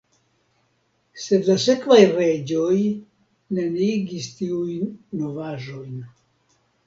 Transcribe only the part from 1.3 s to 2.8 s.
la sekvaj reĝoj